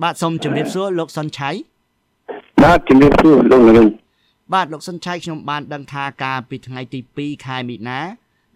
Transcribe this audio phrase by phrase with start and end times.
[0.00, 1.50] បាទសូមជម្រាបសួរលោកសុនឆៃ
[2.62, 3.88] បាទជំរាបសួរលោកនាង
[4.54, 8.00] បាទលោកសុនឆៃខ្ញុំបានដឹងថាកាលពីថ្ងៃទី2ខែមិនិនា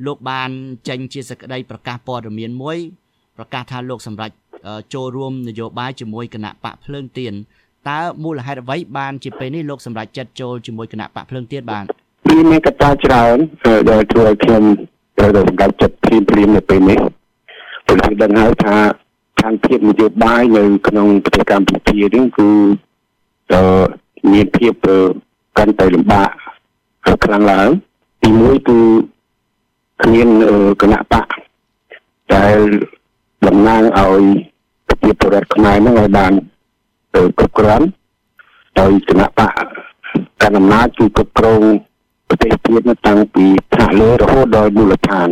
[0.06, 0.50] លោកបាន
[0.88, 2.78] ចេញជាសេចក្តីប្រកាសព័ត៌មានមួយ
[3.36, 4.30] ប្រកាសថាលោកសម្រេច
[4.94, 7.32] ចូលរួមនយោបាយជាមួយគណៈបកភ្លើងទៀន
[7.88, 11.84] តើមូលហេតុអ្វីបានជាពេលនេះលោកសម្រេចចិត្តចូលជាមួយគណៈបកភ្លើងទៀនបាន
[12.50, 13.36] មានកត្តាច្រើន
[13.90, 14.62] ដែលធ្វើឲ្យខ្ញុំ
[15.18, 16.98] ត្រូវតែសម្រេចចិត្តព្រៀនព្រៀននៅពេលនេះ
[17.86, 19.05] ព្រោះដឹងហើយថា
[19.46, 22.48] ស្ថានភាពនយោបាយនៅក្នុងប្រទេសកម្ពុជានេះគឺ
[24.32, 24.72] មានភាព
[25.58, 26.30] កាន់តែលំបាក
[27.24, 27.68] ខ្លាំងឡើង
[28.22, 28.78] ទីមួយគឺ
[30.02, 30.28] គ្មាន
[30.82, 31.26] គណៈបក
[32.34, 32.56] ដែល
[33.46, 34.22] តំណាងឲ្យ
[34.86, 36.32] ប្រជាពលរដ្ឋខ្មែរនឹងឲ្យបាន
[37.12, 37.86] គ្រប់គ្រាន់
[38.78, 39.52] ដោយគណៈបក
[40.42, 41.62] កណ្ដាលអំណាចគឺគ្រប់គ្រង
[42.28, 45.28] ប្រទេសជាតិតាំងពីថ្នាក់លើរហូតដល់មូលដ្ឋាន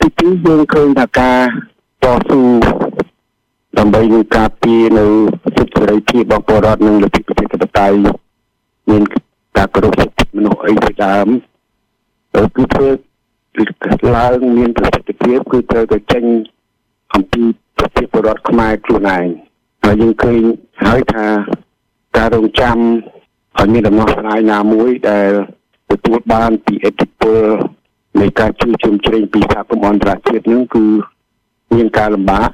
[0.00, 1.38] ទីពីរយើងឃើញថាការ
[2.02, 2.40] តស៊ូ
[3.78, 5.06] ដើម្បីនឹងការពារនៅ
[5.42, 7.96] សិទ្ធិសេរីភាពរបស់ពលរដ្ឋនិងលទ្ធិប្រជាធិបតេយ្យ
[8.90, 9.02] មាន
[9.56, 11.28] ការគោរពសិទ្ធិមនុស្សអីជាដើម
[12.56, 12.88] គឺធ្វើ
[14.16, 16.24] ឡើងមានប្រសិទ្ធភាពគឺត្រូវតែចេញ
[17.14, 17.42] អំពី
[17.76, 19.26] ប្រជាពលរដ្ឋខ្មែរខ្លួនឯង
[19.84, 20.40] ហើយយើងឃើញ
[20.84, 21.26] ហើយថា
[22.16, 22.76] ការរងចាំ
[23.58, 25.30] ឲ្យមានដំណោះស្រាយណាមួយដែល
[25.90, 27.40] ទទួលបានពីអធិពល
[28.20, 30.84] នៃការជួយជ្រោមជ្រែងពីសហគមន៍អន្តរជាតិនឹងគឺ
[31.74, 32.50] មានការលំបាក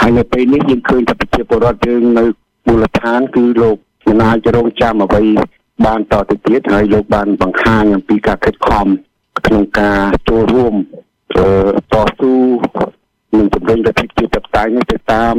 [0.00, 2.24] ហើយនៅពេលនេះយើងឃើញថាប្រជាពលរដ្ឋយើងនៅ
[2.66, 3.76] មូលដ្ឋានគឺលោក
[4.08, 5.22] មិនអាចរងចាំអ្វី
[5.86, 8.86] បានតទៅទៀតហើយលោកបានបង្ហាញអំពីការខិតខំ
[9.46, 10.74] ក្នុងការចូលរួម
[11.92, 12.34] តស៊ូ
[13.36, 15.34] នឹងជំរុញលទ្ធិប្រជាធិបតេយ្យនេះទៅតាម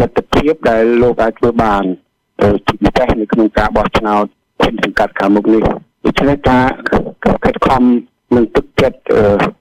[0.00, 1.84] លទ្ធភាពដែលលោកអាចធ្វើបាន
[2.66, 4.24] ជាពិសេសនៅក្នុងការបោះឆ្នោត
[4.62, 5.62] គុំសង្កាត់ខាងមុខនេះ
[6.04, 6.64] ដូច្នេះការ
[7.44, 7.82] ខិតខំ
[8.36, 8.98] នឹងទឹកចិត្ត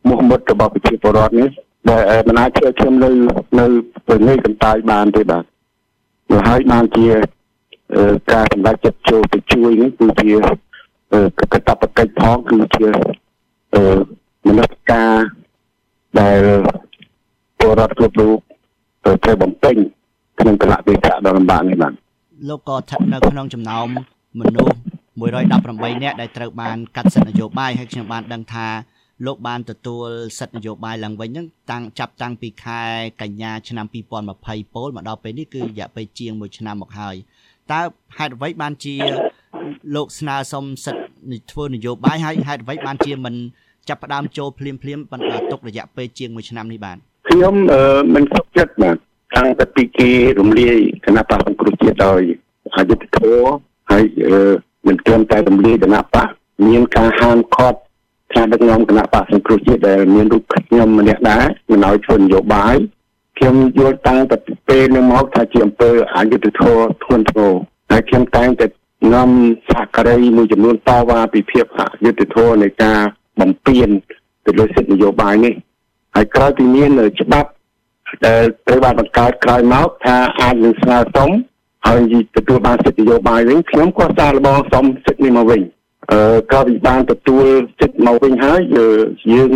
[0.07, 1.49] មោះមុតរបស់ប្រជាពលរដ្ឋនេះ
[1.89, 3.09] ដែលមិនអាចធ្វើខ្ញុំនៅ
[3.59, 3.65] នៅ
[4.07, 5.43] ពេលនេះកន្តើយបានទេបាទ
[6.47, 7.07] ហើយបានជា
[8.33, 10.31] ការសម្រេចចិត្តចូលទៅជួយនេះគឺជា
[11.53, 12.89] កតបកិច្ចផងគឺជា
[14.47, 15.11] មនសិការ
[16.19, 16.39] ដែល
[17.59, 18.37] ពលរដ្ឋគ្រប់រូប
[19.23, 19.75] ត្រូវបំពេញ
[20.39, 21.93] ក្នុងកលៈទេសៈដ៏លំបាកនេះបាទ
[22.49, 23.87] លោកក៏ស្ថិតនៅក្នុងចំណោម
[24.39, 24.77] មនុស្ស
[25.39, 28.67] 118នាក់ដែលត្រូវបានកាត់សិទ្ធិនយោបាយហើយខ្ញុំបានដឹងថា
[29.25, 30.07] លោកបានទទួល
[30.39, 32.81] សិទ្ធិនយោបាយឡើងវិញហ្នឹងតាំងចាប់តាំងពីខែ
[33.21, 33.85] កញ្ញាឆ្នាំ
[34.29, 37.15] 2020ពោលមកដល់ពេលនេះគឺរយៈពេលជាង1ឆ្នាំមកហើយ
[37.71, 37.81] តើ
[38.17, 38.95] ហេតុអ្វីបានជា
[39.95, 43.35] លោកស្នើសុំសិទ្ធិធ្វើនយោបាយហើយហេតុអ្វីបានជាមិន
[43.89, 46.97] ចាប់ផ្ដើមចូលភ្លាមភ្លាមបន្តទុករយៈពេលជាង1ឆ្នាំនេះបាទ
[47.29, 47.55] ខ្ញុំ
[48.15, 48.97] មិនសុខចិត្តបាទ
[49.35, 52.21] តាំងតែពីគេរំលាយគណៈបកសង្គ្រោះជាតិដោយ
[52.75, 53.51] អយុធធម៌
[53.91, 54.03] ហើយ
[54.87, 56.27] មិនត្រឹមតែរំលាយគណៈបក
[56.67, 57.79] មានការហាមឃាត់
[58.35, 62.75] ការដឹកនាំគណៈបកសង្គ្រោះជាតិដែលមានរូបខ្ញុំម្នាក់ដែរមិនឲ្យធ្វើនយោបាយ
[63.37, 64.37] ខ្ញុំយល់តាំងតែ
[64.69, 67.53] ពេលនឹងមកថាជាអំពើអយុធធម៌ធ្ងន់ធ្ងរ
[67.91, 68.67] ហើយខ្ញុំតែងតែ
[69.13, 69.29] នាំ
[69.69, 72.99] សហការីមួយចំនួនតវ៉ាពីភាពអយុធធម៌នៃការ
[73.39, 73.89] បំពេញ
[74.45, 75.53] ទៅលើសិទ្ធិនយោបាយនេះ
[76.15, 76.89] ហើយក្រោយពីមាន
[77.21, 77.49] ច្បាប់
[78.25, 81.29] ដែលត្រូវបានបង្កើតក្រោយមកថាអាចនឹងស្នើសុំ
[81.85, 81.99] ហើយ
[82.35, 85.82] ទទួលបានសិទ្ធិនយោបាយវិញខ្ញុំក៏សាកល្បងសុំសិទ្ធិនេះមកវិញអឺ
[86.51, 87.45] ក៏វិបានទទួល
[87.79, 89.49] សិទ្ធិមកវិញហើយយើង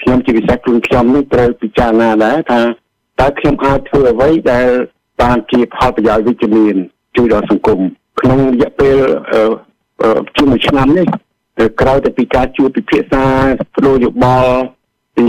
[0.00, 2.60] ខ្ញុំជាពិសេសខ្លួនខ្ញុំនេះត្រូវពិចារណាដែរថា
[3.20, 4.68] តើខ្ញុំអាចធ្វើអ្វីដែល
[5.20, 6.76] បានជាផលប្រយោជន៍វិជ្ជមាន
[7.16, 7.80] ជួយដល់សង្គម
[8.20, 8.98] ក្នុងរយៈពេល
[10.36, 11.06] ជាមួយឆ្នាំនេះ
[11.80, 13.24] ក្រោយទៅពីការជួបពិភាក្សា
[13.74, 14.54] បដូរយោបល់
[15.16, 15.28] ពី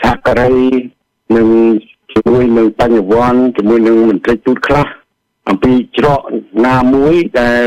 [0.00, 0.56] សហការី
[1.36, 1.48] និង
[2.12, 4.86] ជាមួយនឹងបញ្ញវន្តជាមួយនឹងមន្ត្រីទូតខ្លះ
[5.48, 6.20] អំពីច្រក
[6.66, 7.64] ណាមួយដែល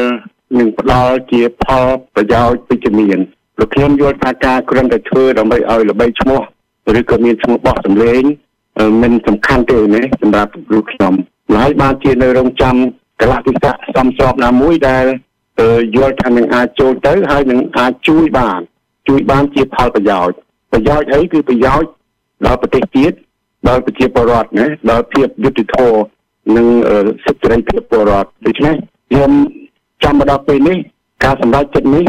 [0.58, 3.20] នឹងផ្ដល់ជាផលប្រយោជន៍វិជ្ជមាន
[3.56, 6.42] ព្រោះខ្ញុំយល់ថាការគ្រាន់តែធ្វើដើម្បីឲ្យល្បីឈ្មោះ
[7.00, 8.24] ឬក៏មានឈ្មោះបោះសម្លេង
[9.02, 11.14] មិនសំខាន់ទេណាសម្រាប់លោកខ្ញុំ
[11.56, 12.76] ហើយបានជានៅរងចាំ
[13.22, 15.06] កលៈទេសៈសំស្របណាមួយដែល
[15.96, 18.60] យល់ថានឹងអាចចូលទៅហើយនឹងអាចជួយបាន
[19.08, 20.36] ជួយបានជាផលប្រយោជន៍
[20.72, 21.90] ប្រយោជន៍អីគឺប្រយោជន៍
[22.46, 23.16] ដល់ប្រទេសជាតិ
[23.68, 26.02] ដល់ប្រជាពលរដ្ឋណាដល់ភាពយុត្តិធម៌
[26.56, 26.68] និង
[27.26, 28.76] សិទ្ធិសេរីភាពពលរដ្ឋដូច្នេះ
[29.10, 29.32] ខ្ញុំ
[30.04, 30.78] ចាំមកដល់ពេលនេះ
[31.24, 32.06] ការសម្រេចចិត្តនេះ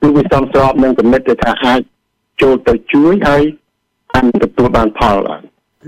[0.00, 1.80] គឺវាសំស្របនឹងគំនិតថាអាច
[2.42, 3.42] ចូលទៅជួយហើយ
[4.14, 5.16] អាចទទួលបានផល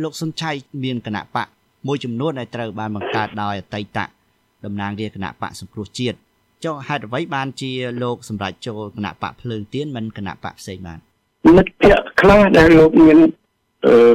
[0.03, 0.51] លោកសុនឆៃ
[0.85, 1.49] មានគណៈបក
[1.87, 3.99] មួយចំនួនដែលត្រូវបានបង្កើតដោយអតីត
[4.65, 6.17] តំណាងរាជគណៈបកសង្គ្រោះជាតិ
[6.65, 7.73] ចុះហេតុអ្វីបានជា
[8.03, 10.99] លោកសម្រាប់ចូលគណៈបកភ្លើងទៀនមិនគណៈបកផ្សេងបាន
[11.57, 13.19] មិត្តភ័ក្តិខ្លះដែលលោកមាន
[13.87, 14.13] អឺ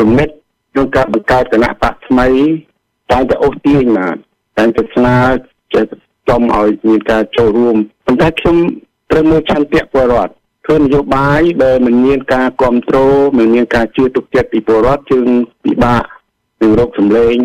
[0.00, 0.28] គំនិត
[0.72, 2.28] ក្នុងការបង្កើតគណៈបកថ្មី
[3.10, 4.14] តែតែអូសទាញមក
[4.56, 5.16] តែតែស្នើ
[5.74, 5.84] ចេះ
[6.28, 7.76] ចំឲ្យមានការចូលរួម
[8.06, 8.56] ប៉ុន្តែខ្ញុំ
[9.10, 10.32] ត្រូវមើលឆន្ទៈពលរដ្ឋ
[10.64, 15.28] ធ្វើនយោបាយដែលមិនមានការគ្រប់គ្រងមិនមានការជឿទុកចិត្តពីពលរដ្ឋជើង
[15.64, 16.04] ពិបាក
[16.60, 17.36] នឹងរកសម្លេង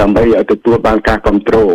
[0.00, 1.74] ដើម្បីឲ្យទទួលបានការគ្រប់គ្រង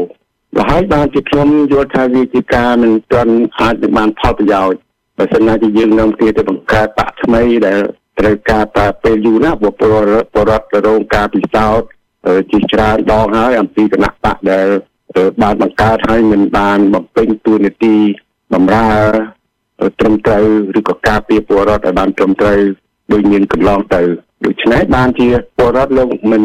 [0.55, 4.79] បើហើយបានជាខ្ញុំយល់ថាវាជាការមិនទាន់អាចនឹងបានផលប្រយោជន៍
[5.17, 7.79] បើសិនណាជាយើងនាំគ្នាទៅបង្កើតបាក់ថ្មីដែល
[8.19, 11.87] ត្រូវការប្រើពេលយូរណាស់ពលរដ្ឋពលរដ្ឋរងការពិសោធន៍
[12.51, 14.67] ជាច្រើនដងហើយអំពីគណៈបកដែល
[15.41, 17.95] បានបង្កើតហើយមិនបានបំពេញតួនាទី
[18.53, 18.89] បម្រើ
[19.99, 20.43] ត្រឹមត្រូវ
[20.79, 22.59] ឬក៏ការពារពលរដ្ឋឲ្យបានត្រឹមត្រូវ
[23.11, 24.01] ដោយមានកន្លងទៅ
[24.45, 25.27] ដូច្នេះបានជា
[25.57, 26.43] ពលរដ្ឋលោកមិន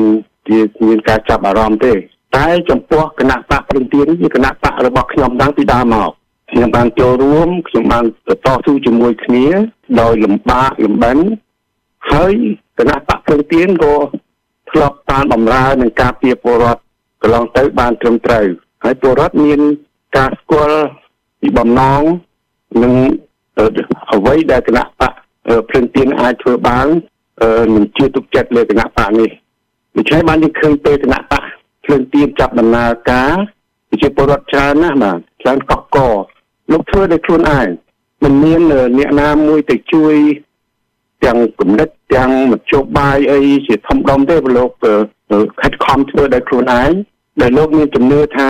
[0.49, 1.93] ជាមានការចាប់អារម្មណ៍ទេ
[2.37, 6.11] តែចំពោះគណៈបកព្រឹងទានជាគណៈបករបស់ខ្ញុំតាំងពីដើមមក
[6.51, 8.05] ខ្ញុំបានចូលរួមខ្ញុំបាន
[8.45, 9.47] តស៊ូជាមួយគ្នា
[10.01, 11.19] ដោយលំបាកលំបិន
[12.11, 12.33] ហើយ
[12.79, 13.95] គណៈបកព្រឹងទានក៏
[14.71, 16.84] ធ្លាប់បានបម្រើនឹងការពារពលរដ្ឋ
[17.25, 18.47] កន្លងទៅបានត្រឹមត្រូវ
[18.85, 19.61] ហើយពលរដ្ឋមាន
[20.17, 20.81] ការស្គាល់
[21.41, 22.03] ពីបំណង
[22.83, 22.93] និង
[24.13, 25.13] អ្វីដែលគណៈបក
[25.69, 26.87] ព្រឹងទានអាចធ្វើបាន
[27.75, 29.31] នឹងជឿទុកចិត្តលើគណៈបកនេះ
[29.97, 31.43] ដូច្នេះបានយើងឃើញពេលគណៈបក
[31.85, 33.35] ភ្លើងទៀនចាប់ដំណើរការ
[33.89, 35.99] ប្រជាពលរដ្ឋច្រើនណាស់បាទច្រើនកកក
[36.73, 37.69] លោកធ្វើដោយខ្លួនឯង
[38.25, 38.61] មិនមាន
[38.99, 40.15] អ្នកណាមួយទៅជួយ
[41.25, 44.71] ទាំងគំនិតទាំងមធ្យោបាយអីជាធំដុំទេព្រោះលោក
[45.61, 46.93] ខិតខំធ្វើដោយខ្លួនឯង
[47.41, 48.49] ដែលលោកមានជំនឿថា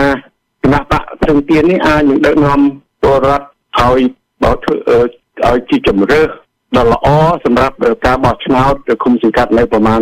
[0.63, 2.59] គណៈបកព្រឹងទៀននេះអាចនឹងដឹកនាំ
[3.01, 3.45] ពលរដ្ឋ
[3.81, 3.99] ឲ្យ
[4.43, 4.97] បោះធ្វើ
[5.47, 6.21] ឲ្យជាជំរឿ
[6.75, 7.07] ដ៏ល្អ
[7.45, 10.01] សម្រាប់ការបោះឆ្នោតទៅគុំសង្កាត់នៅប្រមាណ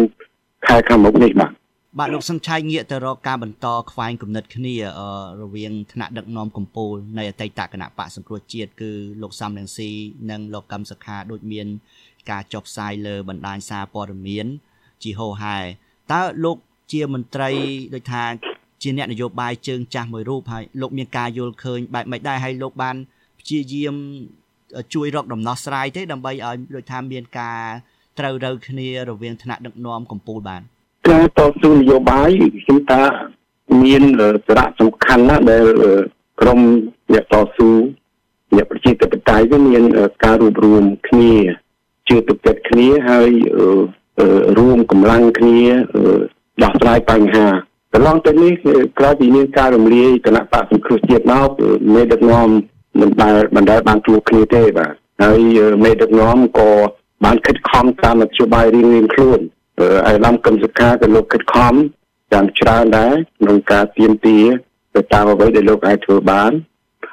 [0.68, 1.52] ខែខាងមុខនេះបាទ
[2.00, 4.76] បាទលោកសំឆៃងាកទៅរកការបន្តខ្វែងគំនិតគ្នា
[5.42, 8.92] រវាងថ្នាក់ដឹកនាំកម្ពុជានៃអតីតគណៈបកសង្គ្រោះជាតិគឺ
[9.22, 9.90] លោកសំរងស៊ី
[10.30, 11.68] និងលោកកឹមសុខាដូចមាន
[12.32, 14.46] ការចុះផ្សាយលើបណ្ដាញសារព័ត៌មាន
[15.04, 15.58] ជាហោហែ
[16.12, 16.58] តើលោក
[16.92, 17.50] ជាមន្ត្រី
[17.94, 18.24] ដូចថា
[18.84, 22.96] ជាអ្នកនយោបាយជើងចាស់មួយរូបហើយលោកមានការយល់ឃើញបែបម៉េចដែរហើយលោកបាន
[23.40, 23.96] ព្យាយាម
[24.94, 27.60] ជួយរកដំណោះស្រាយទេដើម្បីឲ្យដូចថាមានការ
[28.20, 30.62] ត្រូវរើគ្នារវាងថ្នាក់ដឹកនាំកម្ពុជាបាន
[31.10, 32.30] ការតស៊ូនយោបាយ
[32.64, 33.02] ខ្ញុំថា
[33.84, 34.04] មាន
[34.48, 35.66] សារៈសំខាន់ណាស់ដែល
[36.42, 36.60] ក្រម
[37.14, 37.70] អ្នកតស៊ូ
[38.56, 39.84] អ្នកប្រជាធិបតេយ្យវាមាន
[40.24, 41.34] ការរួបរวมគ្នា
[42.08, 43.30] ជឿទុកចិត្តគ្នាហើយ
[44.58, 45.62] រួមកម្លាំងគ្នា
[46.64, 47.48] ដោះស្រាយបញ្ហា
[47.94, 48.54] កន្លងទៅនេះ
[49.00, 51.50] ក្រោយពីមានការរំលាយគណៈបកសង្គ្រោះជាតិមក
[51.94, 52.48] មេដឹកនាំ
[53.00, 54.94] មិនដែលមិនដែលបានជួបគ្នាទេបាទ
[55.24, 55.40] ហើយ
[55.84, 56.70] មេដឹកនាំក៏
[57.26, 59.40] បានខិតខំតាមនយោបាយរៀងៗខ្លួន
[60.08, 61.74] អាយឡំកឹមសុខាក៏លោកខិតខំ
[62.32, 64.40] យ៉ាងច្រើនដែរក្នុងការទៀមទា
[64.96, 66.52] ទៅតាមអ្វីដែលលោកអាចធ្វើបាន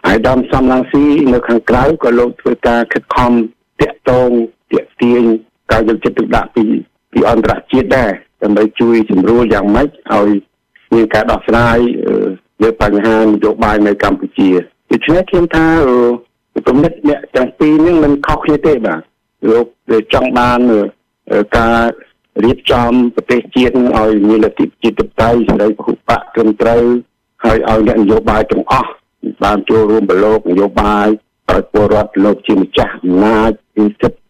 [0.06, 3.32] អាយដាមសំឡងស៊ីនៅខាងក្រៅក៏លោកធ្វើការខិតខំ
[3.80, 4.30] តាក់ទង
[4.72, 5.22] តាក់ទាញ
[5.70, 6.64] ការយកចិត្តទុកដាក់ពី
[7.12, 8.12] ពីអន្តរជាតិដែរ
[8.42, 10.30] ដើម្បីជួយជំរុញយ៉ាងម៉េចឲ្យ
[10.94, 11.78] មានការដោះស្រាយ
[12.62, 14.50] លើបញ្ហានយោបាយនៅកម្ពុជា
[14.90, 15.66] ដូច្នេះខ្ញុំថា
[16.68, 19.00] គំនិតអ្នកទាំងពីរនេះមិនខុសគ្នាទេបាទ
[19.50, 19.66] លោក
[20.14, 20.60] ចង់បាន
[21.56, 21.76] ការ
[22.44, 26.82] រៀបចំប្រទេសជាតិឲ្យមានលទ្ធិជាតិតៃសេរីពហុបកត្រឹមត្រូវ
[27.44, 28.90] ហើយឲ្យអ្នកនយោបាយទាំងអស់
[29.42, 31.06] បានចូលរួមប្រឡូកនយោបាយ
[31.50, 34.20] ឲ្យពលរដ្ឋលោកជាម្ចាស់អំណាចពីសិទ្ធិ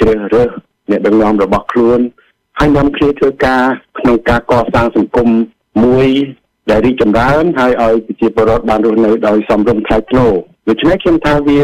[0.00, 0.50] ជ្រើសរើស
[0.90, 2.00] អ្នកដឹកនាំរបស់ខ្លួន
[2.58, 3.62] ហើយនាំគ្នាធ្វើការ
[3.98, 5.28] ក្នុងការកសាងសង្គម
[5.84, 6.08] មួយ
[6.70, 10.32] ដែលរីកចម្រើនហើយឲ្យប្រជាពលរដ្ឋបានរស់នៅដោយសមរម្យថ្លៃថ្នូរ
[10.68, 11.60] ដូច្នេះខ្ញុំថាវា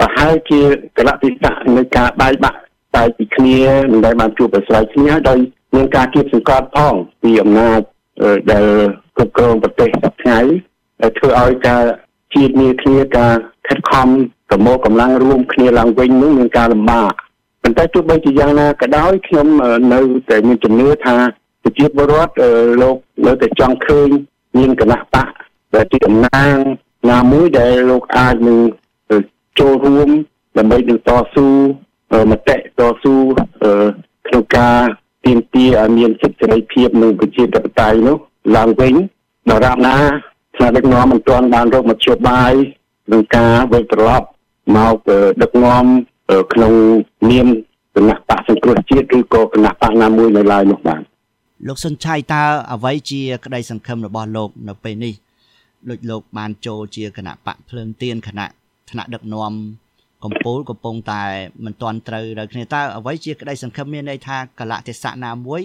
[0.00, 0.60] ប្រហែលជា
[0.98, 2.58] កលៈទេសៈនៃការបែកបាក់
[2.96, 3.60] តែពីគ្នា
[3.92, 5.38] មិនដែលបានជួបប្រស្រ័យគ្នាដោយ
[5.74, 7.80] មានការគៀបសង្កត់ផងពីអំណាច
[8.52, 8.66] ដែល
[9.16, 10.54] គ្រប់គ្រងប្រទេសសប្តាហ៍
[11.02, 11.82] ដែលធ្វើឲ្យការ
[12.34, 13.34] ជាតិគ្នាគ្នាការ
[13.68, 14.08] ខិតខំ
[14.48, 17.12] ប្រមូលកម្លាំងរួមគ្នាឡើងវិញនឹងមានការលំបាក
[17.62, 19.46] ប៉ុន្តែទោះបីជាយ៉ាងណាក៏ដោយខ្ញុំ
[19.92, 21.16] នៅតែមានជំនឿថា
[21.68, 22.32] ប្រជាពលរដ្ឋ
[22.82, 22.96] លោក
[23.26, 24.08] នៅតែចង់ឃើញ
[24.58, 25.28] មានគណៈបក
[25.74, 26.56] ដែលជាតំណាង
[27.10, 28.58] ណាមួយដែលលោកអាចនឹង
[29.58, 30.08] ចូលរួម
[30.58, 31.46] ដើម្បីនឹងតស៊ូ
[32.30, 33.14] មតិតស៊ូ
[34.26, 34.78] ក្នុងការ
[35.24, 38.16] ទាមទារឲ្យមានសិទ្ធិសេរីភាពនិងប្រជាធិបតេយ្យនោះ
[38.56, 38.94] ឡើងវិញ
[39.50, 39.96] ដរាបណា
[40.56, 42.52] ថ្នាក់ដឹកនាំមិនទាន់បានរកមធ្យោបាយ
[43.06, 44.26] ក្នុងការវិលត្រឡប់
[44.76, 44.96] មក
[45.42, 45.84] ដឹកនាំ
[46.52, 46.72] ក្នុង
[47.30, 47.46] នាម
[47.94, 51.02] គណៈបកសង្គ្រោះជាតិឬក៏គណៈបកណាមួយនៅឡើយនោះបាទ
[51.66, 55.14] លោកសុនឆៃតើអ្វីជាក្តីសង្ឃឹមរបស់លោកនៅពេលនេះ
[55.90, 58.48] ដូចលោកបានចូលជាគណៈបកភ្លើងទៀនគណៈ
[58.90, 59.52] ថ្នាក់ដឹកនាំ
[60.24, 61.22] កម្ពុជាកំពុងតែ
[61.64, 65.62] មិនទាន់ត្រូវដល់គ្នាតើអ្វីជាក្តីសង្ឃឹមមានន័យថាកលៈទេសៈណាមួយ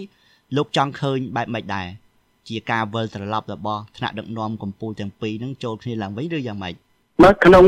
[0.55, 1.87] លោកចង់ឃើញបែបម៉េចដែរ
[2.47, 6.73] ជាការវិលត្រឡប់របស់ថ្នាក់ដឹកនាំកម្ពុជាទាំងពីរនឹងចូលគ្នាឡើងវិញឬយ៉ាងម៉េច
[7.23, 7.63] នៅក្នុង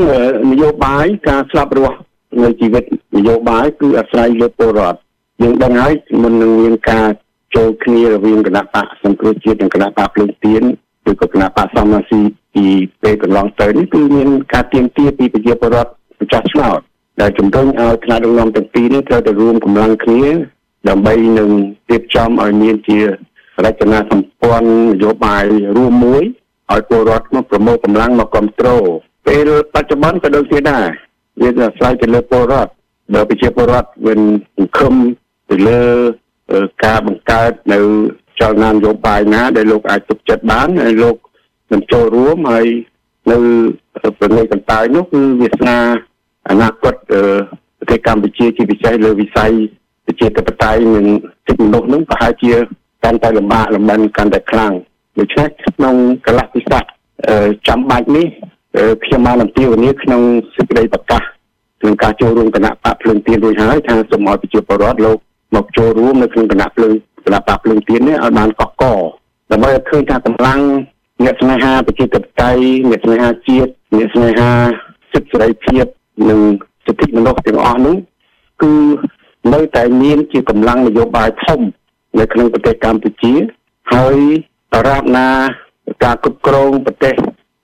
[0.50, 1.98] នយោបាយការស្លាប់រស់
[2.42, 2.84] នៃជីវិត
[3.16, 4.98] នយោបាយគឺអាស្រ័យលើពលរដ្ឋ
[5.42, 5.92] យើងដឹងហើយ
[6.22, 7.08] មុននឹងមានការ
[7.56, 10.62] ចូលគ្នារវាងគណៈបកសង្គ្រោះជាតិនិងគណៈបកភ្លើងទៀន
[11.10, 12.20] ឬក៏គណៈបកសំណាស៊ី
[12.54, 12.64] ពី
[13.02, 15.90] ពេលកន្លងទៅនេះគឺមានការទៀមទាពីប្រជាពលរដ្ឋ
[16.22, 16.78] ម្ចាស់ឆ្នោត
[17.20, 20.24] ដែលជំរុញឲ្យថ្នាក់ដឹកនាំទាំងពីរនេះត្រូវតែរួមកម្លាំងគ្នា
[20.88, 21.50] ដើម្បីនឹង
[21.90, 22.98] រៀបចំឲ្យមានជា
[23.64, 24.70] រចនាសម្ព័ន្ធន
[25.02, 25.44] យោបាយ
[25.76, 26.24] រួមមួយ
[26.72, 28.84] ឲ្យពលរដ្ឋមកប្រមូលកម្លាំងមកគ្រប់គ្រង
[29.26, 30.86] ពេលបច្ចុប្បន្នក៏ដូចគ្នាដែរ
[31.40, 32.70] វាអាស្រ័យទៅលើពលរដ្ឋ
[33.14, 34.20] បើប្រជាពលរដ្ឋវិញ
[34.56, 34.94] សង្ឃឹម
[35.50, 35.82] ទៅលើ
[36.84, 37.78] ការបង្កើតនៅ
[38.40, 41.16] ចលនានយោបាយណា ដែលលោកអាចទុកចិត្តបានហើយលោក
[41.72, 42.66] នឹងចូលរួមហើយ
[43.30, 43.36] នៅ
[44.18, 45.78] ប្រទេសកន្តើយនោះគឺវាសនា
[46.50, 46.94] អនាគត
[47.78, 49.52] ប្រទេសកម្ពុជាជាពិសេសលើវិស័យ
[50.06, 51.06] ប្រជាធិបតេយ្យនិង
[51.46, 52.52] សិទ្ធិមនុស្សនោះប្រហែលជា
[53.04, 54.72] កាន់តែលំបាកលំបិនកាន់តែខ្លាំង
[55.18, 55.94] ដូច្នេះក្នុង
[56.26, 56.84] កលៈពិស័ក
[57.68, 58.26] ចាំបាច់នេះ
[59.04, 60.20] ខ្ញុំបានអំពាវនាវក្នុង
[60.56, 61.22] សេចក្តីប្រកាស
[61.80, 65.18] ក្នុងការចូលរួមគណៈបកភ្លើងទៀនរួចហើយថាសូមឲ្យប្រជាពលរដ្ឋលោក
[65.54, 66.94] មកចូលរួមនៅក្នុងគណៈភ្លើង
[67.26, 68.84] គណៈបកភ្លើងទៀននេះឲ្យបានកកក
[69.50, 70.60] ដើម្បីឲ្យឃើញថាកម្លាំង
[71.24, 74.50] អ្នកស្នេហាប្រជាធិបតេយ្យអ្នកស្នេហាជាតិអ្នកស្នេហា
[75.12, 75.86] សិទ្ធិសេរីភាព
[76.30, 76.40] និង
[76.86, 77.96] សិទ្ធិមនុស្សទាំងអស់នោះ
[78.62, 78.72] គឺ
[79.54, 81.60] នៅតែមានជាកម្លាំងនយោបាយធំ
[82.18, 83.32] នៅក្នុងប្រទេសកម្ពុជា
[83.92, 84.16] ហើយ
[84.72, 85.28] តារាបណា
[86.04, 87.14] ការគ្រប់គ្រងប្រទេស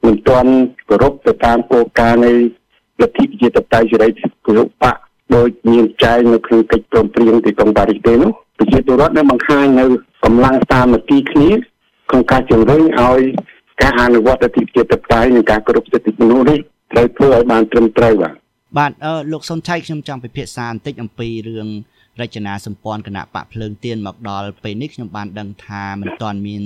[0.07, 0.51] មិនទាន់
[0.89, 2.33] គោរពទៅតាមគោលការណ៍នៃ
[3.01, 4.09] លទ្ធិប្រជាធិបតេយ្យសេរី
[4.47, 4.99] គ្រប់បក
[5.37, 9.85] ដោយមានចែងនៅក្នុងកិច្ចព្រមព្រៀងទីក្រុងប៉ារីសទេនោះប្រជាពលរដ្ឋនៅបង្ហាញនៅ
[10.25, 11.51] កម្លាំងសាមគ្គីគ្នា
[12.11, 13.21] ក្នុងការជំរុញឲ្យ
[13.83, 16.59] ការអនុវត្តលទ្ធិប្រជាធិបតេយ្យនិងការគោរពសិទ្ធិមនុស្សនេះ
[16.93, 18.35] ត្រូវធ្វើឲ្យបានត្រឹមត្រូវបាទ
[18.79, 21.69] បាទអឺលោកសុនឆៃខ្ញុំចង់ពិភាក្សាបន្តិចអំពីរឿង
[22.21, 26.63] រចនាសម្ព័ន្ធគណៈបកភ្លើងទៀនមកដល់ពេលនេះខ្ញុំបានដឹងថាមិនទាន់មាន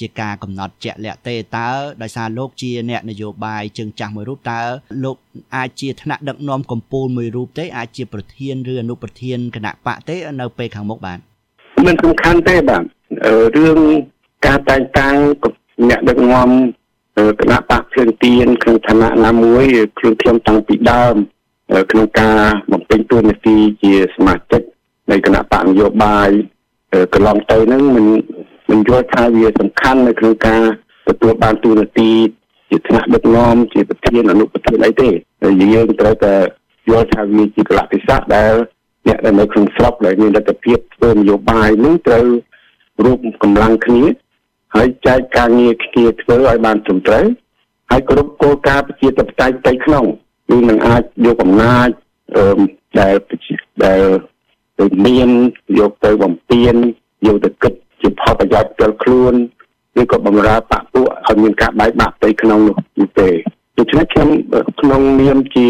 [0.00, 1.68] ជាការកំណត់ជាក់លាក់ទេតើ
[2.02, 4.60] ដោយសារលោកជាអ្នកនយោបាយជើងចាស់មួយរូបតើ
[5.04, 5.16] លោក
[5.56, 11.18] អាចជាថ្នាក់ដឹកនាំកម្ពុជាមួយរូបទេអាចជាប្រធានឬអនុប្រធានគណៈបកទេនៅពេលខាងមុខបាទ
[11.86, 12.82] មិនសំខាន់ទេបាទ
[13.56, 13.78] រឿង
[14.46, 15.16] ការតែងតាំង
[15.88, 16.48] អ្នកដឹកនាំ
[17.40, 19.64] គណៈបកភ្លើងទៀនក្នុងឋានៈណាមួយ
[19.98, 21.14] ខ្លួនខ្ញុំតាំងពីដើម
[21.90, 22.38] ក្នុងការ
[22.72, 24.62] បំពេញតួនាទីជាសមាជិក
[25.10, 26.30] នៃគណៈបកនយោបាយ
[27.14, 28.06] កន្លងទៅហ្នឹងមិន
[28.72, 30.62] មិនយល់ថាវាសំខាន់នៅក្នុងការ
[31.08, 32.10] ទទួលបានតួនាទី
[32.70, 35.08] ជាថ្នាក់ដឹកនាំជាប្រធានអនុប្រធានអីទេ
[35.72, 36.34] យើងត្រូវតែ
[36.90, 38.52] យល់ថាវាជាកលៈទេសៈដែល
[39.06, 42.26] អ្នកដែលនៅក្នុងស្រុកដែលមានលទ្ធភាពធ្វើនយោបាយនឹងត្រូវ
[43.04, 44.04] រួមកម្លាំងគ្នា
[44.74, 47.26] ហើយចែកការងារគ្នាធ្វើឲ្យបានត្រឹមត្រូវ
[47.90, 50.04] ហើយគ្រប់គោលការណ៍ប្រជាធិបតេយ្យផ្ទៃក្នុង
[50.48, 51.88] គឺនឹងអាចយកអំណាច
[53.00, 53.14] ដែល
[53.84, 54.00] ដែល
[55.06, 55.28] មាន
[55.78, 56.74] យកទៅបំពេញ
[57.26, 59.34] យកទៅគិត ជាផលប្រយោជន៍ផ្ទាល់ខ្លួន
[60.00, 62.60] ឬក៏បំរើបពពួកឲ្យមានការបែកបាក់ផ្ទៃក្នុង
[62.98, 63.28] នោះទេ
[63.78, 64.28] ដូច្នេះខ្ញុំ
[64.80, 65.66] ក្នុងនាមជា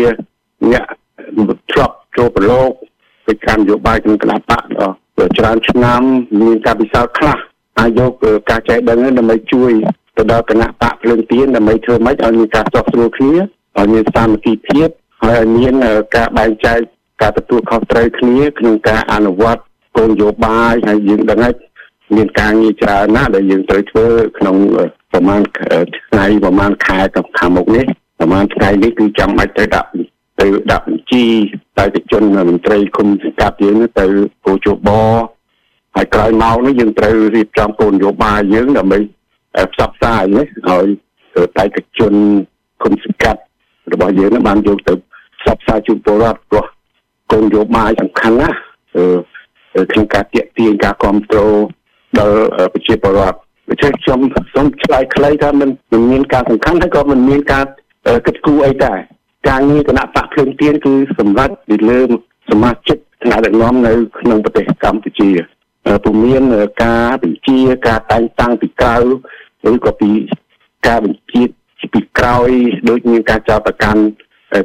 [0.73, 0.85] អ្នក
[1.71, 2.71] ធ្លាប់ចូលប្រឡូក
[3.27, 4.63] ពីការនយោបាយក្នុងគណៈបក
[5.39, 6.01] ច្រើនឆ្នាំ
[6.41, 7.37] មានការពិសោធន៍ខ្លះ
[7.79, 8.13] អាចយក
[8.51, 9.73] ការចែកដឹងដើម្បីជួយ
[10.17, 13.35] ទៅដល់គណៈបកភ្លើងទៀនដើម្បីធ្វើម៉េចឲ្យមានការចោះស្រួលគ្នា
[13.79, 14.89] ឲ្យមានសាមគ្គីភាព
[15.23, 15.75] ហើយឲ្យមាន
[16.17, 16.79] ការបែងចែក
[17.23, 19.63] ការទទួលខុសត្រូវគ្នាក្នុងការអនុវត្ត
[19.97, 21.55] គោលនយោបាយហើយយើងដឹងហើយ
[22.17, 24.07] មានការងារច្រើនណាស់ដែលយើងត្រូវធ្វើ
[24.39, 24.57] ក្នុង
[25.13, 26.99] ប្រហែលថ្ងៃប្រហែលខែ
[27.39, 27.85] ខាងមុខនេះ
[28.19, 29.89] ប្រហែលថ្ងៃនេះគឺចាំបាច់ទៅដាក់
[30.41, 31.25] ទៅដាក់បញ្ជី
[31.79, 34.07] តែតិជនមន្ត្រីគុំសង្កាត់យើងទៅ
[34.45, 34.91] គោជប
[35.95, 38.99] ហើយក្រោយមកនេះយើងត្រូវរៀបចំគោលនយោបាយយើងដើម្បី
[39.73, 40.87] ផ្សព្វផ្សាយនេះឲ្យ
[41.57, 42.13] តែតិជន
[42.83, 43.41] គុំសង្កាត់
[43.93, 44.95] របស់យើងបានយកទៅ
[45.41, 46.67] ផ្សព្វផ្សាយជូនពលរដ្ឋព្រោះ
[47.33, 48.59] គោលនយោបាយសំខាន់ណាស់
[49.93, 51.55] ក្នុងការទាក់ទាញការគ្រប់គ្រង
[52.19, 52.37] ដល់
[52.73, 53.39] ប្រជាពលរដ្ឋ
[53.69, 54.19] ដូច្នេះខ្ញុំ
[54.55, 57.65] សូមឆ្លើយខ្លីថាมันមិនមានការសំខាន់ហើយក៏មិនមានការ
[58.27, 58.99] គិតគូរអីដែរ
[59.49, 62.01] ការងារគណៈបកភ្លើងទៀនគឺសម្រាប់ពីលើ
[62.51, 65.31] សមាជិកថ្នាក់ដឹកនាំនៅក្នុងប្រទេសកម្ពុជា
[66.05, 66.43] ពុំមាន
[66.85, 68.97] ការបញ្ជាការតែងតាំងពីក្រៅ
[69.71, 70.11] ឬក៏ពី
[70.87, 71.43] ការបញ្ជា
[71.93, 72.51] ពីក្រោយ
[72.89, 74.03] ដូចមានការចោទប្រកាន់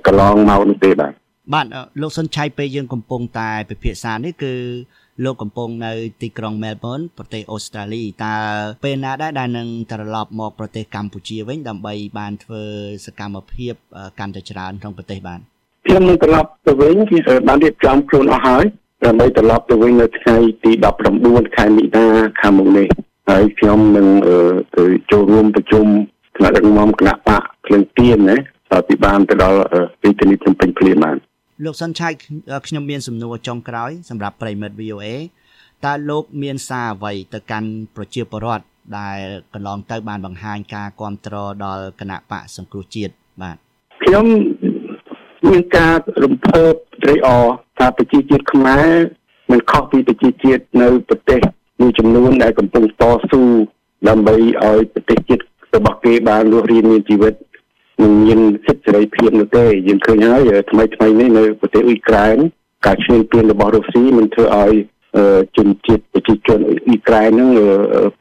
[0.06, 1.14] កន្លងមកនោះទេបាទ
[1.54, 1.66] បាទ
[2.02, 4.54] លោកសុនឆៃពេលយើងកំពុងតែពិភាក្សានេះគឺ
[5.24, 8.36] លោកកំពុងនៅទីក្រុងមែលប៊នប្រទេសអូស្ត្រាលីតើ
[8.86, 12.64] ពេលណាដែរដែលនឹងត្រឡប់មកប្រទេសកម្ពុជាវិញដើម្បីបានធ្វើ
[13.06, 13.74] សកម្មភាព
[14.20, 15.40] កាន់តែច្រើនក្នុងប្រទេសបាន
[15.86, 18.64] ខ្ញុំនឹងត្រឡប់ទៅវិញគឺបានរៀបចំខ្លួនអស់ហើយ
[19.06, 20.72] ដើម្បីត្រឡប់ទៅវិញនៅថ្ងៃទី
[21.14, 22.06] 19ខែមិនិនា
[22.42, 22.88] ខាងមុខនេះ
[23.30, 24.08] ហើយខ្ញុំនឹង
[24.78, 25.86] ទៅចូលរួមប្រជុំ
[26.38, 28.38] ថ្នាក់ដឹកនាំគណៈបកភ្លឹងទៀនណា
[28.72, 29.58] តពីបានទៅដល់
[30.04, 31.18] ទីធានីភ្នំពេញភ្លាមបាន
[31.64, 32.10] លោកសុនឆៃ
[32.68, 35.06] ខ្ញុំមានសំណួរចុងក្រោយសម្រាប់ប្រិមិត្ត VOA
[35.86, 38.66] តើលោកមានសារអ្វីទៅកាន់ប្រជាពលរដ្ឋ
[39.00, 39.20] ដែល
[39.54, 43.58] កន្លងទៅបានបង្ហាញការគ្រប់គ្រងដល់គណៈបកសង្គ្រោះជាតិបាទ
[44.04, 44.26] ខ្ញុំ
[45.50, 46.72] មានការរំភើប
[47.04, 47.46] ត្រេកអរ
[47.78, 48.88] ថាប្រជាជាតិខ្មែរ
[49.52, 51.40] មិនខុសពីប្រជាជាតិនៅប្រទេស
[51.80, 53.42] មួយចំនួនដែលកំពុងតស៊ូ
[54.08, 55.44] ដើម្បីឲ្យប្រទេសជាតិ
[55.76, 57.34] របស់គេបានរស់រានមានជីវិត
[58.02, 62.38] នឹងមានសិទ្ធិសេរីភាពនោះទេយើងឃើញហើយថ្មីថ្មីនេះនៅប្រទេសអ៊ុយក្រែន
[62.86, 64.74] ការឈ្លានពានរបស់រុស្ស៊ីមិនធ្វើឲ្យ
[65.58, 67.50] ជនជាតិប្រជាជនអ៊ីក្រែនហ្នឹង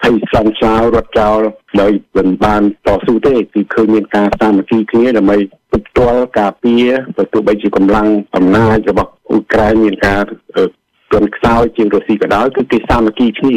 [0.02, 1.40] ភ័យស្លន់ស្លោរត់ចោល
[1.80, 5.36] ដោយមិនបានតស៊ូទេគឺឃើញមានការសាមគ្គីគ្នាដើម្បី
[5.72, 10.20] ផ្ទាល់ការពារបើទោះបីជាកម្លាំងអំណាចរបស់អ៊ុយក្រែនមានការ
[11.12, 13.56] ទន់ខ្សោយជាងរុស្ស៊ីក៏ដោយគឺគេសាមគ្គីគ្នា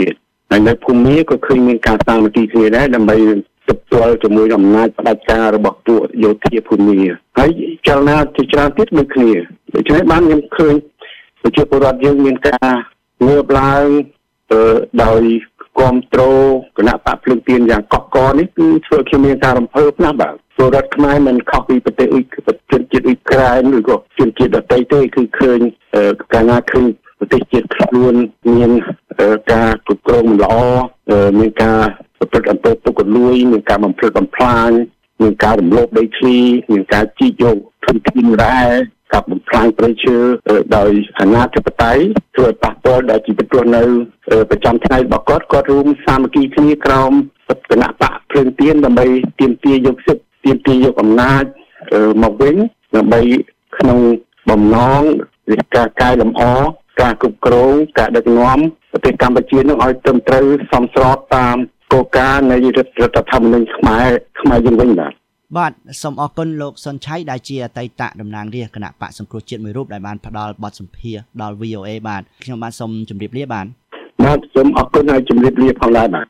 [0.51, 3.17] ហើយនៅភូមាក៏ឃើញមានការសាមគ្គីគ្នាដែរដើម្បី
[3.81, 6.97] ផ្ទាល់ជាមួយអំណាចផ្ដាច់ការរបស់ពួកយោធាភូមិ
[7.37, 7.49] ហើយ
[7.87, 9.31] ចលនាជាច្រើនទៀតដូចគ្នា
[9.75, 10.73] ដូច្នេះបានខ្ញុំឃើញ
[11.41, 12.71] ប្រជាពលរដ្ឋយើងមានការ
[13.27, 13.85] ងើបឡើង
[15.03, 15.21] ដោយ
[15.77, 16.35] គ្រប់គ្រង
[16.77, 22.23] គណៈបកភ្លើងទៀនយ៉ាងកក់កនេះគឺធ្វើឲ្យខ្ញុំមានការរំភើបណាស់បាទពលរដ្ឋខ្មែរមិនខុសពីប្រទេសអ៊ុយ
[22.71, 25.59] ជនជាតិអ៊ុយក្រែនឬក៏ជនជាតិដទៃទេគឺឃើញ
[26.33, 26.85] កាលណាឃើញ
[27.19, 28.15] ប្រទេសជាតិខ្លួន
[28.55, 28.71] មាន
[29.53, 30.55] ការគ្រប់គ្រងមិនល្អ
[31.39, 31.81] មានការ
[32.19, 34.69] ប្រព្រឹត្តអំពើពុករលួយមានការបំផ្លិចបំផ្លាញ
[35.21, 36.37] មានការរំលោភដីធ្លី
[36.71, 38.61] មានការជីកយកធនធានរ៉ែ
[39.13, 40.17] กับបំផ្លាញព្រៃឈើ
[40.77, 42.03] ដោយអាណាធិបតេយ្យ
[42.35, 43.83] ធ្វើឲ្យប៉ះពាល់ដល់ជីវិតរស់នៅ
[44.49, 47.11] ប្រចាំថ្ងៃរបស់គាត់គាត់រួមសាមគ្គីគ្នាក្រោម
[47.71, 49.05] គណៈបកភ្លើងទៀនដើម្បី
[49.39, 51.43] ទាមទារយកសិទ្ធិទាមទារយកអំណាច
[52.23, 52.55] មកវិញ
[52.95, 53.21] ដើម្បី
[53.77, 53.99] ក្នុង
[54.49, 55.01] បំណង
[55.75, 56.41] ការកែលម្អ
[57.01, 58.59] ការគ្រប់គ្រងការដឹកនាំ
[58.91, 61.57] ប្រទេសកម្ពុជានឹងឲ្យត្រឹមត្រូវសមស្របតាម
[61.93, 64.07] គោលការណ៍នៃរដ្ឋធម្មនុញ្ញខ្មែរ
[64.41, 65.13] ខ្មែរយើងវិញបាទ
[65.57, 73.65] បាទសូមអរគុណលោកសុនឆៃដែលជាអតីតតំណាងរាស្ត្រគណៈបកសង្គ្រោះជាតិមួយរូបដែលបានផ្ដល់បទសម្ភាសដល់ VOA បាទខ្ញុំបាទសូមជម្រាបលាបាទ
[74.25, 76.27] បាទសូមអរគុណហើយជម្រាបលាផងដែរបាទ